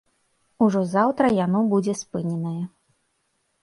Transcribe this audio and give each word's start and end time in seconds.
Ужо 0.67 0.81
заўтра 0.93 1.31
яно 1.45 1.59
будзе 1.77 1.99
спыненае. 2.03 2.59